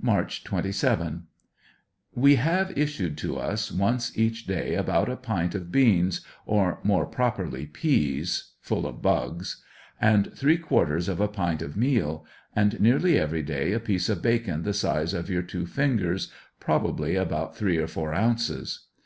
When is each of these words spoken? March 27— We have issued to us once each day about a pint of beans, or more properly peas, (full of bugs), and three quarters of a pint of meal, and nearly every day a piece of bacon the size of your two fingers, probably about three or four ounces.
March 0.00 0.42
27— 0.42 1.24
We 2.14 2.36
have 2.36 2.72
issued 2.78 3.18
to 3.18 3.36
us 3.36 3.70
once 3.70 4.16
each 4.16 4.46
day 4.46 4.74
about 4.74 5.10
a 5.10 5.16
pint 5.18 5.54
of 5.54 5.70
beans, 5.70 6.22
or 6.46 6.80
more 6.82 7.04
properly 7.04 7.66
peas, 7.66 8.52
(full 8.62 8.86
of 8.86 9.02
bugs), 9.02 9.62
and 10.00 10.32
three 10.34 10.56
quarters 10.56 11.10
of 11.10 11.20
a 11.20 11.28
pint 11.28 11.60
of 11.60 11.76
meal, 11.76 12.24
and 12.54 12.80
nearly 12.80 13.18
every 13.18 13.42
day 13.42 13.72
a 13.74 13.78
piece 13.78 14.08
of 14.08 14.22
bacon 14.22 14.62
the 14.62 14.72
size 14.72 15.12
of 15.12 15.28
your 15.28 15.42
two 15.42 15.66
fingers, 15.66 16.32
probably 16.58 17.14
about 17.14 17.54
three 17.54 17.76
or 17.76 17.86
four 17.86 18.14
ounces. 18.14 18.86